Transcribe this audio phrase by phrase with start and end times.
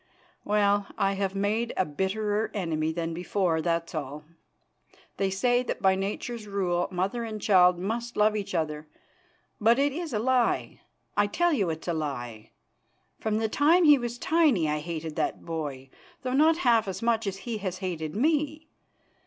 [0.43, 4.25] Well, I have made a bitterer enemy than before, that's all.
[5.17, 8.87] They say that by Nature's rule mother and child must love each other,
[9.59, 10.81] but it is a lie.
[11.15, 12.49] I tell you it's a lie.
[13.19, 15.91] From the time he was tiny I hated that boy,
[16.23, 18.69] though not half as much as he has hated me.